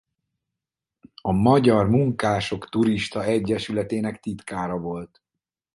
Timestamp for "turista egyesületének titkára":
2.69-4.77